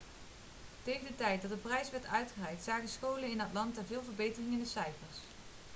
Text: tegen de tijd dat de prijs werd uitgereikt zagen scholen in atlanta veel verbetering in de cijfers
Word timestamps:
tegen 0.83 1.07
de 1.07 1.15
tijd 1.15 1.41
dat 1.41 1.51
de 1.51 1.57
prijs 1.57 1.89
werd 1.91 2.05
uitgereikt 2.07 2.63
zagen 2.63 2.89
scholen 2.89 3.31
in 3.31 3.41
atlanta 3.41 3.81
veel 3.87 4.03
verbetering 4.03 4.53
in 4.53 4.59
de 4.59 4.65
cijfers 4.65 5.17